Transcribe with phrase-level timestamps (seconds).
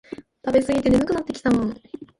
[0.43, 1.51] 食べすぎて眠くなってきた